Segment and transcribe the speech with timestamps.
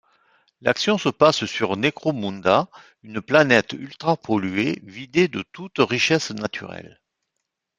[0.61, 2.69] L'action se passe sur Necromunda,
[3.03, 6.99] une planète ultra-polluée, vidée de toute richesse naturelle.